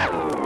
[0.00, 0.39] Yeah.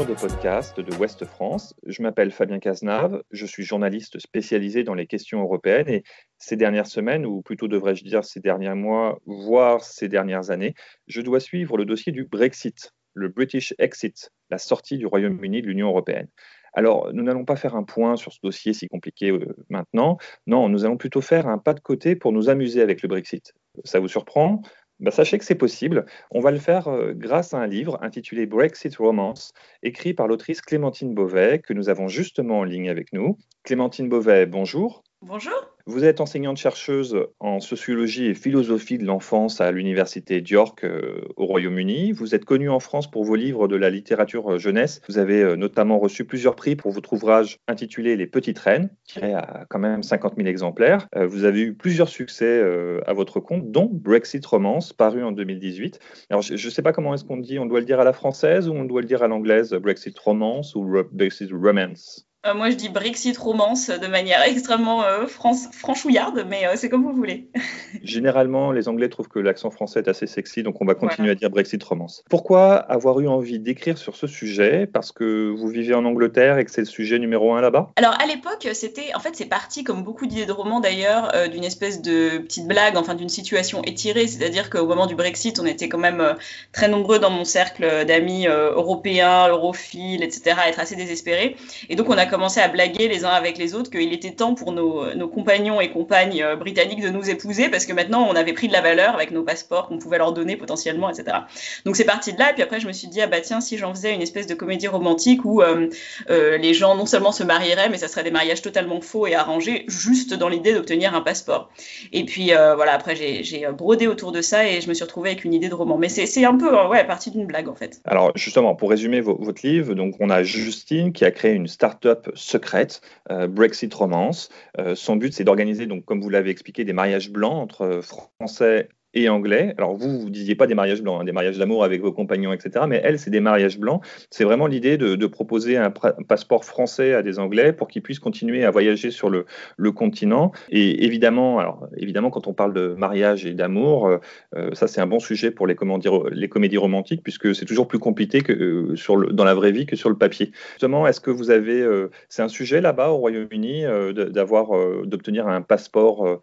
[0.00, 1.74] Europe du mur de podcast de Ouest France.
[1.86, 6.04] Je m'appelle Fabien Cazenave, je suis journaliste spécialisé dans les questions européennes et
[6.38, 10.74] ces dernières semaines, ou plutôt devrais-je dire ces derniers mois, voire ces dernières années,
[11.06, 15.66] je dois suivre le dossier du Brexit, le British Exit, la sortie du Royaume-Uni de
[15.66, 16.28] l'Union européenne.
[16.72, 20.18] Alors, nous n'allons pas faire un point sur ce dossier si compliqué euh, maintenant.
[20.46, 23.52] Non, nous allons plutôt faire un pas de côté pour nous amuser avec le Brexit.
[23.84, 24.62] Ça vous surprend?
[25.00, 26.06] Bah, sachez que c'est possible.
[26.30, 30.60] On va le faire euh, grâce à un livre intitulé Brexit Romance, écrit par l'autrice
[30.60, 33.38] Clémentine Beauvais, que nous avons justement en ligne avec nous.
[33.64, 35.02] Clémentine Beauvais, bonjour.
[35.22, 35.54] Bonjour.
[35.90, 42.12] Vous êtes enseignante-chercheuse en sociologie et philosophie de l'enfance à l'université d'York euh, au Royaume-Uni.
[42.12, 45.00] Vous êtes connue en France pour vos livres de la littérature euh, jeunesse.
[45.08, 49.34] Vous avez euh, notamment reçu plusieurs prix pour votre ouvrage intitulé Les Petites Reines, tiré
[49.34, 51.08] à quand même 50 000 exemplaires.
[51.16, 52.62] vous avez eu plusieurs succès
[53.06, 55.98] à votre compte, dont Brexit Romance, paru en 2018.
[56.30, 58.12] Alors, je ne sais pas comment est-ce qu'on dit, on doit le dire à la
[58.12, 62.29] française ou on doit le dire à l'anglaise, Brexit Romance ou Brexit Romance?
[62.46, 67.02] Euh, moi, je dis Brexit romance de manière extrêmement euh, franchouillarde, mais euh, c'est comme
[67.02, 67.50] vous voulez.
[68.02, 71.34] Généralement, les Anglais trouvent que l'accent français est assez sexy, donc on va continuer à
[71.34, 72.24] dire Brexit romance.
[72.30, 74.86] Pourquoi avoir eu envie d'écrire sur ce sujet?
[74.90, 77.90] Parce que vous vivez en Angleterre et que c'est le sujet numéro un là-bas?
[77.96, 81.64] Alors, à l'époque, c'était, en fait, c'est parti, comme beaucoup d'idées de romans d'ailleurs, d'une
[81.64, 85.90] espèce de petite blague, enfin d'une situation étirée, c'est-à-dire qu'au moment du Brexit, on était
[85.90, 86.36] quand même
[86.72, 91.56] très nombreux dans mon cercle d'amis européens, europhiles, etc., à être assez désespérés.
[91.90, 94.54] Et donc, on a commencé à blaguer les uns avec les autres qu'il était temps
[94.54, 98.52] pour nos, compagnons et compagnes euh, britanniques de nous épouser parce que maintenant on avait
[98.52, 101.38] pris de la valeur avec nos passeports qu'on pouvait leur donner potentiellement, etc.
[101.84, 102.50] Donc c'est parti de là.
[102.50, 104.46] Et puis après, je me suis dit, ah bah tiens, si j'en faisais une espèce
[104.46, 105.88] de comédie romantique où euh,
[106.30, 109.34] euh, les gens non seulement se marieraient, mais ça serait des mariages totalement faux et
[109.34, 111.70] arrangés juste dans l'idée d'obtenir un passeport.
[112.12, 115.44] Et puis voilà, après j'ai brodé autour de ça et je me suis retrouvée avec
[115.44, 115.98] une idée de roman.
[115.98, 118.00] Mais c'est un peu ouais, partie d'une blague en fait.
[118.04, 122.19] Alors justement, pour résumer votre livre, donc on a Justine qui a créé une start-up
[122.34, 123.00] secrète,
[123.30, 124.50] euh, Brexit Romance.
[124.78, 128.88] Euh, son but, c'est d'organiser, donc, comme vous l'avez expliqué, des mariages blancs entre Français
[129.14, 129.74] et anglais.
[129.78, 132.52] Alors vous, vous disiez pas des mariages blancs, hein, des mariages d'amour avec vos compagnons,
[132.52, 132.84] etc.
[132.88, 134.02] Mais elle, c'est des mariages blancs.
[134.30, 138.64] C'est vraiment l'idée de, proposer un, passeport français à des Anglais pour qu'ils puissent continuer
[138.64, 139.46] à voyager sur le,
[139.92, 140.52] continent.
[140.70, 144.18] Et évidemment, alors évidemment, quand on parle de mariage et d'amour, euh,
[144.54, 148.40] euh, ça c'est un bon sujet pour les, comédies romantiques puisque c'est toujours plus compliqué
[148.40, 150.52] que euh, dans la vraie vie que sur le papier.
[150.72, 151.84] Justement, est-ce que vous avez,
[152.28, 153.84] c'est un sujet là-bas au Royaume-Uni
[154.14, 154.68] d'avoir,
[155.04, 156.40] d'obtenir un passeport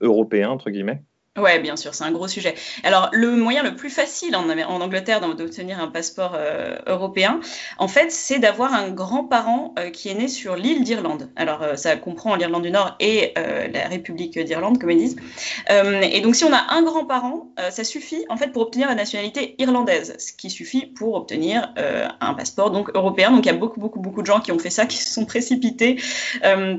[0.00, 1.02] européen entre guillemets?
[1.38, 2.54] Ouais, bien sûr, c'est un gros sujet.
[2.84, 7.40] Alors, le moyen le plus facile en, Angleterre d'obtenir un passeport euh, européen,
[7.78, 11.30] en fait, c'est d'avoir un grand-parent euh, qui est né sur l'île d'Irlande.
[11.34, 15.16] Alors, euh, ça comprend l'Irlande du Nord et la République d'Irlande, comme ils disent.
[15.70, 19.54] et donc, si on a un grand-parent, ça suffit, en fait, pour obtenir la nationalité
[19.58, 21.72] irlandaise, ce qui suffit pour obtenir
[22.20, 23.30] un passeport donc européen.
[23.30, 25.10] Donc, il y a beaucoup, beaucoup, beaucoup de gens qui ont fait ça, qui se
[25.14, 25.96] sont précipités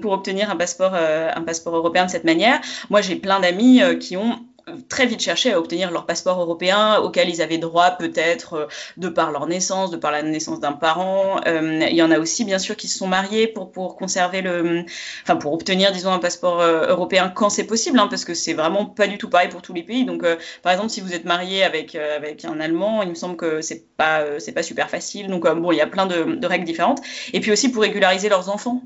[0.01, 2.61] pour obtenir un passeport, un passeport européen de cette manière.
[2.91, 4.42] Moi, j'ai plein d'amis qui ont
[4.87, 8.65] très vite cherché à obtenir leur passeport européen auquel ils avaient droit peut-être euh,
[8.97, 11.41] de par leur naissance, de par la naissance d'un parent.
[11.47, 14.41] Euh, il y en a aussi bien sûr qui se sont mariés pour, pour conserver
[14.41, 14.85] le,
[15.23, 18.53] enfin pour obtenir disons un passeport euh, européen quand c'est possible, hein, parce que c'est
[18.53, 20.05] vraiment pas du tout pareil pour tous les pays.
[20.05, 20.25] Donc
[20.61, 23.85] par exemple si vous êtes marié avec avec un Allemand, il me semble que c'est
[23.97, 25.27] pas c'est pas super facile.
[25.27, 27.01] Donc bon il y a plein de, de, règles différentes.
[27.33, 28.81] Et puis aussi pour régulariser leurs enfants,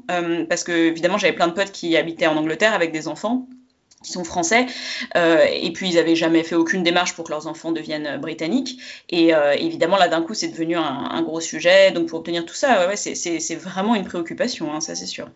[0.49, 3.47] parce que évidemment j'avais plein de potes qui habitaient en Angleterre avec des enfants
[4.07, 4.65] qui sont français,
[5.15, 8.17] euh, et puis ils n'avaient jamais fait aucune démarche pour que leurs enfants deviennent euh,
[8.17, 8.79] britanniques.
[9.09, 11.91] Et euh, évidemment, là, d'un coup, c'est devenu un, gros sujet.
[11.91, 15.29] Donc, pour obtenir tout ça, c'est vraiment une préoccupation, hein, ça, c'est sûr.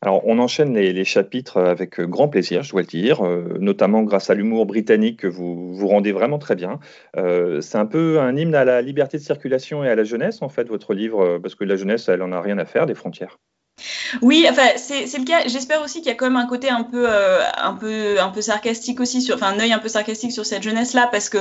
[0.00, 3.22] Alors, on enchaîne les, chapitres avec grand plaisir, je dois le dire,
[3.58, 6.78] notamment grâce à l'humour britannique que vous vous rendez vraiment très bien.
[7.16, 10.48] c'est un peu un hymne à la liberté de circulation et à la jeunesse, en
[10.48, 13.38] fait, votre livre, parce que la jeunesse, elle n'en a rien à faire des frontières.
[14.22, 15.46] Oui, enfin c'est le cas.
[15.46, 18.30] J'espère aussi qu'il y a quand même un côté un peu euh, un peu un
[18.30, 21.38] peu sarcastique aussi enfin un œil un peu sarcastique sur cette jeunesse là parce que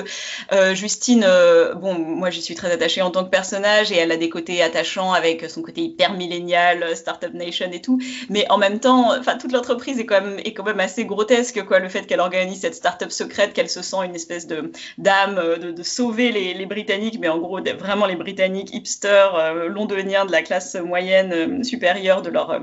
[0.52, 4.12] euh, Justine, euh, bon moi j'y suis très attachée en tant que personnage et elle
[4.12, 8.00] a des côtés attachants avec son côté hyper millénial, startup nation et tout,
[8.30, 11.64] mais en même temps, enfin toute l'entreprise est quand même est quand même assez grotesque
[11.66, 15.42] quoi, le fait qu'elle organise cette startup secrète, qu'elle se sent une espèce de d'âme
[15.60, 20.76] de, sauver les, Britanniques, mais en gros vraiment les Britanniques hipsters londoniens de la classe
[20.76, 22.62] moyenne supérieure leur,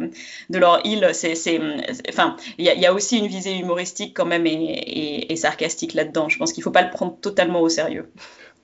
[0.50, 1.08] de leur île.
[1.12, 1.60] C'est,
[2.08, 6.28] enfin, il y, a aussi une visée humoristique quand même et, et sarcastique là-dedans.
[6.28, 8.10] Je pense qu'il ne faut pas le prendre totalement au sérieux.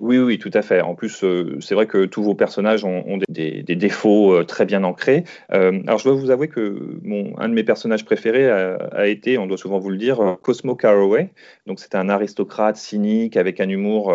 [0.00, 0.80] Oui, oui, tout à fait.
[0.80, 4.82] En plus, euh, c'est vrai que tous vos personnages ont, des, défauts euh, très bien
[4.82, 5.24] ancrés.
[5.52, 9.36] Euh, alors, je dois vous avouer que mon, un de mes personnages préférés a, été,
[9.36, 11.30] on doit souvent vous le dire, Cosmo Caraway.
[11.66, 14.14] Donc, c'était un aristocrate cynique avec un humour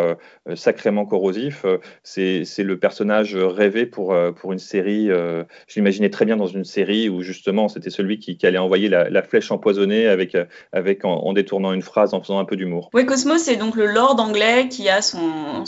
[0.55, 1.65] sacrément corrosif.
[2.03, 5.07] C'est le personnage rêvé pour, pour une série.
[5.07, 9.21] je l'imaginais très bien dans une série où justement, c'était celui qui, allait envoyer la,
[9.21, 10.35] flèche empoisonnée avec,
[10.71, 12.89] avec en, détournant une phrase, en faisant un peu d'humour.
[12.93, 15.65] Oui, Cosmo, c'est donc le lord anglais qui a son,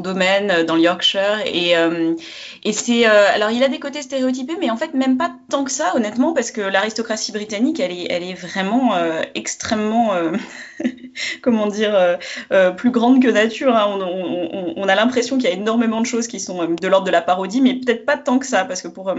[0.00, 1.40] domaine euh, dans le Yorkshire.
[1.46, 2.14] Et, euh,
[2.64, 3.06] et c'est.
[3.06, 5.94] Euh, alors, il a des côtés stéréotypés, mais en fait, même pas tant que ça,
[5.94, 8.94] honnêtement, parce que l'aristocratie britannique, elle est, elle est vraiment
[9.34, 10.12] extrêmement.
[11.42, 12.18] comment dire,
[12.76, 13.74] plus grande que nature.
[13.74, 13.98] Hein.
[14.76, 17.22] On, a l'impression qu'il y a énormément de choses qui sont de l'ordre de la
[17.22, 19.14] parodie, mais peut-être pas tant que ça, parce que pour,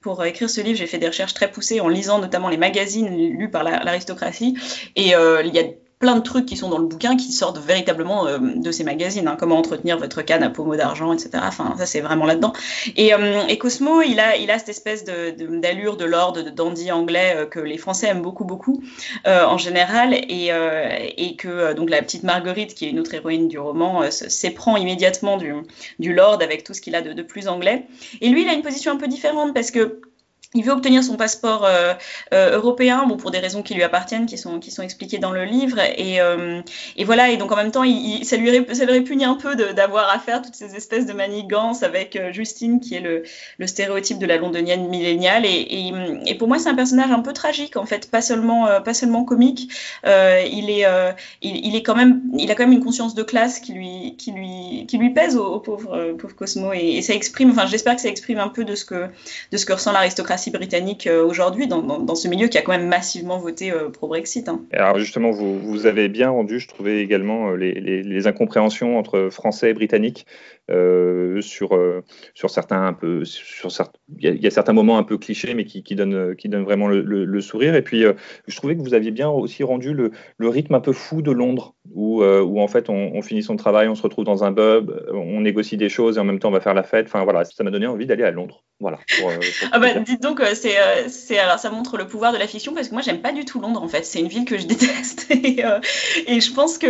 [0.00, 3.14] pour écrire ce livre, j'ai fait des recherches très poussées en lisant notamment les magazines
[3.14, 4.56] lus par l'aristocratie.
[4.96, 5.64] et il y a
[5.98, 9.28] plein de trucs qui sont dans le bouquin qui sortent véritablement euh, de ces magazines.
[9.28, 9.36] Hein.
[9.38, 11.30] comment entretenir votre canne à pommeau d'argent, etc.
[11.42, 12.52] Enfin, ça, c'est vraiment là-dedans.
[12.96, 16.90] Et, euh, et, Cosmo, il a, il a cette espèce d'allure de, lord, de dandy
[16.90, 18.82] anglais euh, que les Français aiment beaucoup, beaucoup
[19.24, 20.14] en général.
[20.14, 20.50] Et,
[21.36, 26.12] que donc la petite Marguerite, qui est une autre héroïne du roman, s'éprend immédiatement du,
[26.12, 27.86] lord avec tout ce qu'il a de plus anglais.
[28.20, 30.00] Et lui, il a une position un peu différente parce que
[30.54, 31.94] il veut obtenir son passeport euh,
[32.32, 35.32] euh, européen, bon pour des raisons qui lui appartiennent, qui sont qui sont expliquées dans
[35.32, 36.60] le livre, et, euh,
[36.96, 37.30] et voilà.
[37.30, 37.82] Et donc en même temps,
[38.22, 41.82] ça lui ça lui répugne un peu d'avoir à faire toutes ces espèces de manigances
[41.82, 43.24] avec Justine, qui est le,
[43.58, 45.44] le stéréotype de la londonienne milléniale.
[45.44, 45.92] Et,
[46.26, 49.24] et, pour moi, c'est un personnage un peu tragique en fait, pas seulement pas seulement
[49.24, 49.72] comique.
[50.04, 50.86] il est
[51.42, 54.14] il, il, est quand même il a quand même une conscience de classe qui lui
[54.16, 57.50] qui lui qui lui pèse au, pauvre pauvre Cosmo, et, ça exprime.
[57.50, 59.08] Enfin, j'espère que ça exprime un peu de ce que
[59.50, 62.88] de ce que ressent l'aristocratie britannique euh, aujourd'hui, dans, ce milieu qui a quand même
[62.88, 64.48] massivement voté euh, pro-Brexit.
[64.48, 64.62] Hein.
[64.72, 69.28] Alors justement, vous, vous, avez bien rendu, je trouvais également, euh, les, les, incompréhensions entre
[69.30, 70.26] Français et Britanniques
[70.68, 71.78] sur,
[72.34, 73.24] sur certains un peu...
[73.24, 73.70] Sur
[74.18, 76.88] il, y a, certains moments un peu clichés, mais qui, qui, donnent, qui donnent vraiment
[76.88, 77.74] le, sourire.
[77.74, 78.04] Et puis,
[78.46, 81.30] je trouvais que vous aviez bien aussi rendu le, le rythme un peu fou de
[81.30, 84.90] Londres, où, où en fait, on, finit son travail, on se retrouve dans un pub,
[85.12, 87.06] on négocie des choses et en même temps, on va faire la fête.
[87.06, 88.64] Enfin, voilà, ça m'a donné envie d'aller à Londres.
[88.80, 88.98] Voilà.
[89.72, 92.46] ah bah, dites donc, euh, c'est, euh, c'est, alors ça montre le pouvoir de la
[92.46, 94.04] fiction parce que moi j'aime pas du tout Londres en fait.
[94.04, 95.80] C'est une ville que je déteste et, euh,
[96.26, 96.86] et je pense que,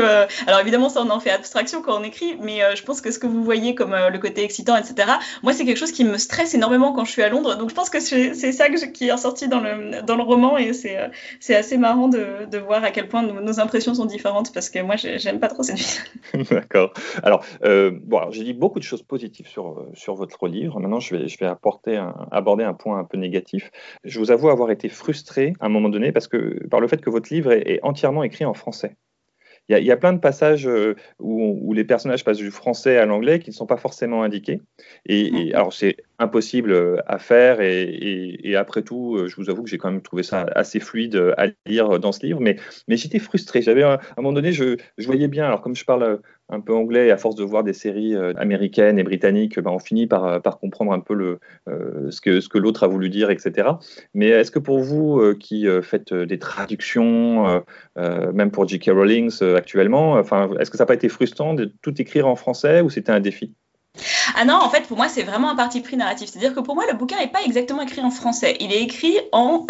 [0.47, 3.19] alors évidemment ça on en fait abstraction quand on écrit, mais je pense que ce
[3.19, 5.13] que vous voyez comme le côté excitant, etc.
[5.43, 7.57] Moi c'est quelque chose qui me stresse énormément quand je suis à Londres.
[7.57, 10.73] Donc je pense que c'est, ça qui est ressorti dans le dans le roman et
[10.73, 10.99] c'est
[11.41, 14.81] c'est assez marrant de, de voir à quel point nos, impressions sont différentes parce que
[14.81, 16.47] moi j'aime pas trop cette ville.
[16.51, 16.93] D'accord.
[17.23, 20.81] Alors bon, j'ai dit beaucoup de choses positives sur sur votre livre.
[20.81, 21.51] Maintenant je vais je vais
[22.31, 23.71] aborder un point un peu négatif
[24.05, 27.01] je vous avoue avoir été frustré à un moment donné parce que, par le fait
[27.01, 28.97] que votre livre est, entièrement écrit en français.
[29.71, 33.39] Il y, a, plein de passages euh, où, les personnages passent du français à l'anglais
[33.39, 34.61] qui ne sont pas forcément indiqués.
[35.07, 37.63] Et, alors, c'est impossible euh, à faire.
[37.63, 41.17] Et, après tout, euh, je vous avoue que j'ai quand même trouvé ça assez fluide
[41.39, 42.41] à lire dans ce livre.
[42.41, 42.57] Mais,
[42.89, 43.63] mais j'étais frustré.
[43.63, 45.47] J'avais, à un moment donné, je, je, voyais bien.
[45.47, 48.33] Alors, comme je parle un peu anglais, et à force de voir des séries euh,
[48.37, 51.39] américaines et britanniques, ben, on finit par, euh, par comprendre un peu
[51.69, 53.69] euh, ce que, l'autre a voulu dire, etc.
[54.13, 57.63] Mais est-ce que pour vous, qui faites des traductions,
[57.97, 58.91] même pour J.K.
[58.91, 62.91] Rowling actuellement, est-ce que ça n'a pas été frustrant de tout écrire en français ou
[62.91, 63.53] c'était un défi?
[64.37, 66.31] Ah non, en fait, pour moi, c'est vraiment un parti pris narratif.
[66.31, 68.57] C'est-à-dire que pour moi, le bouquin n'est pas exactement écrit en français.
[68.61, 69.67] Il est écrit en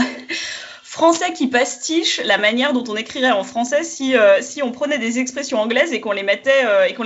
[0.94, 4.98] français qui pastiche la manière dont on écrirait en français si, euh, si on prenait
[4.98, 7.02] des expressions anglaises et qu'on les mettait euh, et qu'on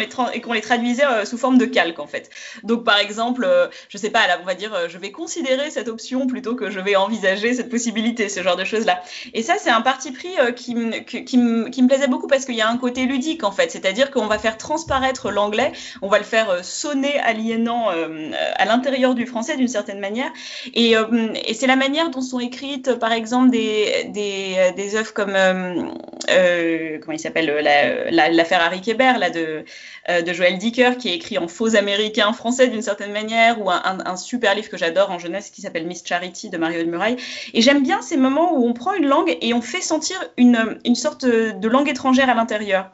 [0.52, 2.28] les, traduisait euh, sous forme de calque en fait.
[2.64, 3.48] Donc par exemple,
[3.88, 6.80] je sais pas, là, on va dire je vais considérer cette option plutôt que je
[6.80, 9.02] vais envisager cette possibilité, ce genre de choses là.
[9.32, 10.74] Et ça c'est un parti pris qui,
[11.06, 14.10] qui, qui, me plaisait beaucoup parce qu'il y a un côté ludique en fait, c'est-à-dire
[14.10, 19.56] qu'on va faire transparaître l'anglais, on va le faire sonner aliénant à l'intérieur du français
[19.56, 20.30] d'une certaine manière.
[20.74, 23.77] Et, et c'est la manière dont sont écrites par exemple des
[24.08, 25.92] des, des, œuvres comme,
[26.30, 29.64] euh, euh, comment il s'appelle, l'affaire la, la, Harry Kéber, là, de,
[30.08, 34.16] euh, Joël Dicker, qui est écrit en faux américain français d'une certaine manière, ou un,
[34.16, 37.16] super livre que j'adore en jeunesse qui s'appelle Miss Charity de Mario de Muraille.
[37.54, 40.78] Et j'aime bien ces moments où on prend une langue et on fait sentir une,
[40.84, 42.90] une sorte de langue étrangère à l'intérieur,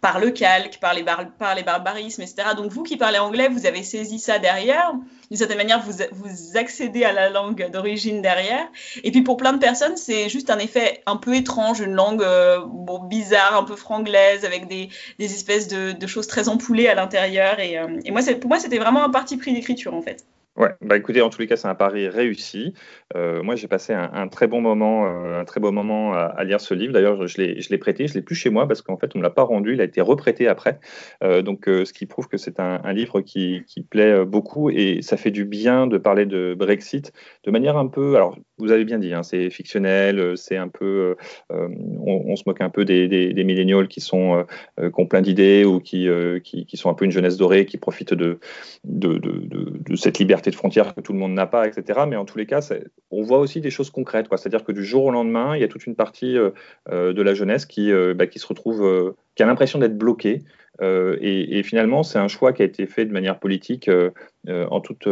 [0.00, 2.48] par le calque, par les, par les barbarismes, etc.
[2.56, 4.92] Donc vous qui parlez anglais, vous avez saisi ça derrière.
[5.30, 8.66] D'une certaine manière, vous, vous accédez à la langue d'origine derrière.
[9.02, 12.22] Et puis pour plein de personnes, c'est juste un effet un peu étrange, une langue
[12.22, 16.94] euh, bon, bizarre, un peu franglaise, avec des, des espèces de, choses très empoulées à
[16.94, 17.58] l'intérieur.
[17.60, 20.24] Et, euh, moi, pour moi, c'était vraiment un parti pris d'écriture, en fait.
[20.56, 22.72] Ouais, bah écoutez, en tous les cas, c'est un pari réussi.
[23.14, 26.62] Euh, moi, j'ai passé un, très bon moment, euh, un très beau moment à, lire
[26.62, 26.94] ce livre.
[26.94, 29.28] D'ailleurs, je l'ai prêté, je l'ai plus chez moi parce qu'en fait, on ne l'a
[29.28, 29.74] pas rendu.
[29.74, 30.80] Il a été reprêté après.
[31.20, 35.30] Donc, ce qui prouve que c'est un, livre qui, qui, plaît beaucoup et ça fait
[35.30, 37.12] du bien de parler de Brexit
[37.44, 38.16] de manière un peu.
[38.16, 41.16] Alors, vous avez bien dit, hein, c'est fictionnel, c'est un peu.
[41.50, 44.44] On, se moque un peu des, des, millénials qui sont
[44.78, 46.08] qui ont plein d'idées ou qui,
[46.42, 48.38] qui, sont un peu une jeunesse dorée, qui profitent de,
[48.84, 52.00] de, de, cette liberté de frontières que tout le monde n'a pas, etc.
[52.08, 52.60] Mais en tous les cas,
[53.10, 54.26] on voit aussi des choses concrètes.
[54.30, 56.50] C'est-à-dire que du jour au lendemain, il y a toute une partie euh,
[56.90, 60.42] euh, de la jeunesse qui, euh, bah, qui se retrouve, qui a l'impression d'être bloquée.
[60.82, 63.90] Et, finalement, c'est un choix qui a été fait de manière politique
[64.46, 65.08] en toute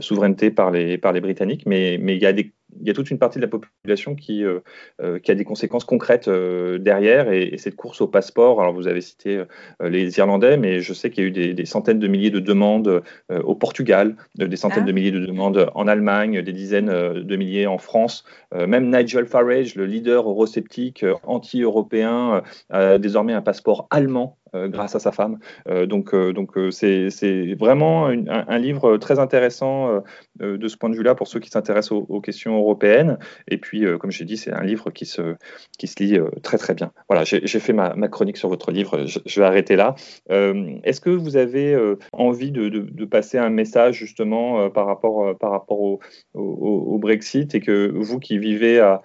[0.00, 1.66] souveraineté par les, par les Britanniques.
[1.66, 4.14] Mais, mais il y a des il y a toute une partie de la population
[4.14, 4.60] qui, euh,
[5.02, 8.88] euh, qui a des conséquences concrètes euh, derrière et, cette course au passeport, alors vous
[8.88, 9.42] avez cité
[9.80, 13.02] les Irlandais, mais je sais qu'il y a eu des, centaines de milliers de demandes
[13.30, 14.86] au Portugal, des centaines ah.
[14.86, 18.24] de milliers de demandes en Allemagne, des dizaines de milliers en France.
[18.52, 25.12] même Nigel Farage, le leader eurosceptique anti-européen, a désormais un passeport allemand grâce à sa
[25.12, 25.38] femme.
[25.86, 30.02] donc, donc c'est vraiment un, livre très intéressant
[30.40, 33.18] de ce point de vue-là pour ceux qui s'intéressent aux, questions européenne.
[33.48, 35.36] Et puis, euh, comme j'ai dit, c'est un livre qui se,
[35.78, 36.92] qui se lit euh, très très bien.
[37.08, 39.06] Voilà, j'ai fait ma, chronique sur votre livre.
[39.06, 39.94] Je, vais arrêter là.
[40.30, 41.76] Euh, est-ce que vous avez
[42.12, 46.00] envie de, passer un message justement par rapport, par rapport au,
[46.34, 49.02] au, Brexit et que vous qui vivez à,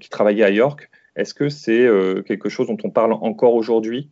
[0.00, 1.86] qui travaillez à York, est-ce que c'est
[2.26, 4.10] quelque chose dont on parle encore aujourd'hui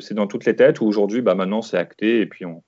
[0.00, 2.62] C'est dans toutes les têtes ou aujourd'hui, bah, maintenant c'est acté et puis on,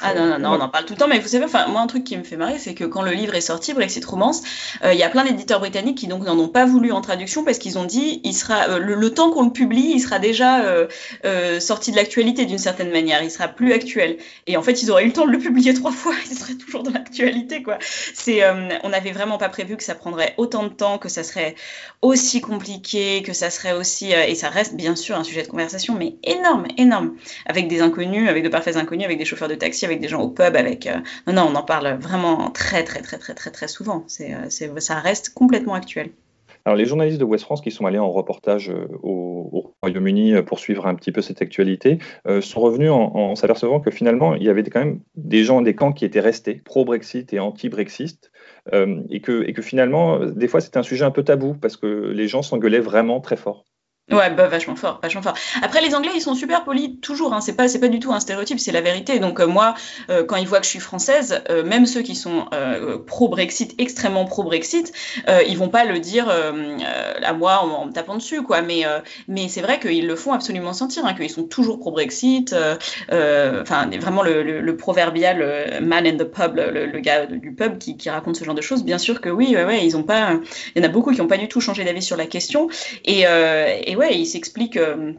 [0.00, 1.80] ah non, non, non, on en parle tout le temps, mais vous savez, enfin, moi,
[1.80, 4.42] un truc qui me fait marrer, c'est que quand le livre est sorti, Brexit Romance,
[4.84, 7.44] euh, il y a plein d'éditeurs britanniques qui donc n'en ont pas voulu en traduction
[7.44, 10.62] parce qu'ils ont dit, il sera, euh, le, temps qu'on le publie, il sera déjà
[10.62, 14.18] euh, sorti de l'actualité d'une certaine manière, il sera plus actuel.
[14.46, 16.54] Et en fait, ils auraient eu le temps de le publier trois fois, il serait
[16.54, 17.78] toujours dans l'actualité, quoi.
[17.80, 18.42] C'est,
[18.82, 21.54] on n'avait vraiment pas prévu que ça prendrait autant de temps, que ça serait
[22.00, 25.94] aussi compliqué, que ça serait aussi, et ça reste bien sûr un sujet de conversation,
[25.94, 27.14] mais énorme, énorme,
[27.46, 30.22] avec des inconnus, avec de parfaits inconnus, avec des chauffeurs de taxi avec des gens
[30.22, 30.86] au pub, avec.
[30.86, 34.04] Euh, non, non, on en parle vraiment très, très, très, très, très, très souvent.
[34.20, 36.10] Euh, c'est, ça reste complètement actuel.
[36.64, 40.60] Alors, les journalistes de West France qui sont allés en reportage euh, au, Royaume-Uni pour
[40.60, 41.98] suivre un petit peu cette actualité
[42.40, 45.92] sont revenus en, s'apercevant que finalement, il y avait quand même des gens des camps
[45.92, 48.30] qui étaient restés pro-Brexit et anti-Brexit.
[48.72, 52.12] et, que, et que finalement, des fois, c'était un sujet un peu tabou parce que
[52.14, 53.64] les gens s'engueulaient vraiment très fort.
[54.12, 55.34] Ouais, bah, vachement fort, vachement fort.
[55.62, 57.32] Après, les Anglais, ils sont super polis toujours.
[57.32, 57.40] Hein.
[57.40, 59.18] C'est pas, c'est pas du tout un stéréotype, c'est la vérité.
[59.18, 59.74] Donc euh, moi,
[60.10, 62.46] euh, quand ils voient que je suis française, euh, même ceux qui sont
[63.06, 64.92] pro-Brexit, extrêmement pro-Brexit,
[65.46, 68.62] ils vont pas le dire à moi en, me tapant dessus, quoi.
[68.62, 68.84] Mais,
[69.28, 72.54] mais c'est vrai qu'ils le font absolument sentir, hein, qu'ils sont toujours pro-Brexit.
[73.10, 78.10] Enfin, vraiment le, le, proverbial man in the pub, le, gars du pub qui, qui,
[78.10, 78.84] raconte ce genre de choses.
[78.84, 80.34] Bien sûr que oui, ouais, ouais, ils ont pas.
[80.74, 82.68] Il y en a beaucoup qui ont pas du tout changé d'avis sur la question.
[83.04, 85.12] Et, et ouais, il s'explique euh,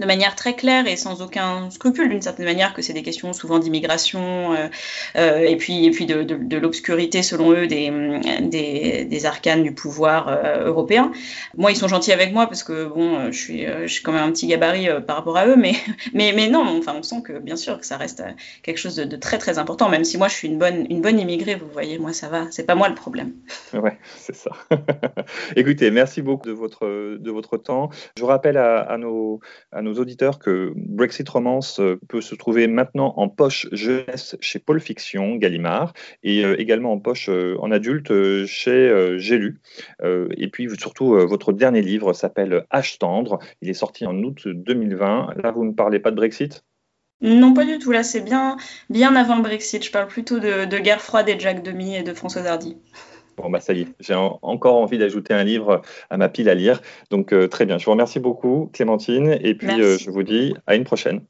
[0.00, 3.32] de manière très claire et sans aucun scrupule d'une certaine manière que c'est des questions
[3.34, 4.68] souvent d'immigration euh,
[5.16, 7.92] euh, et puis et puis de, de, l'obscurité selon eux des,
[8.40, 11.12] des, des, arcanes du pouvoir euh, européen.
[11.58, 14.22] Moi ils sont gentils avec moi parce que bon je suis je suis quand même
[14.24, 15.74] un petit gabarit par rapport à eux mais
[16.14, 18.22] mais mais non enfin on sent que bien sûr que ça reste
[18.62, 21.20] quelque chose de, très très important même si moi je suis une bonne une bonne
[21.20, 23.32] immigrée vous voyez moi ça va c'est pas moi le problème.
[23.74, 24.50] Ouais c'est ça.
[25.56, 27.90] Écoutez merci beaucoup de votre de votre temps.
[28.16, 29.40] Je rappelle à, à nos
[29.82, 34.80] nos auditeurs que Brexit Romance euh, peut se trouver maintenant en poche jeunesse chez Paul
[34.80, 38.12] Fiction, Gallimard, et euh, également en poche euh, en adulte
[38.46, 38.72] chez
[39.18, 39.60] J'ai lu.
[40.02, 43.38] et puis surtout, votre dernier livre s'appelle H tendre.
[43.60, 45.34] Il est sorti en août 2020.
[45.42, 46.64] Là, vous ne parlez pas de Brexit?
[47.22, 47.92] Non, pas du tout.
[47.92, 48.56] Là, c'est bien,
[48.90, 49.84] bien avant le Brexit.
[49.84, 52.76] Je parle plutôt de, Guerre froide et de Jacques Demy et de François Hardy.
[53.36, 56.54] Bon, bah ça y est, j'ai encore envie d'ajouter un livre à ma pile à
[56.54, 56.80] lire.
[57.10, 57.78] Donc, euh, très bien.
[57.78, 59.38] Je vous remercie beaucoup, Clémentine.
[59.40, 61.22] Et puis, euh, je vous dis à une prochaine.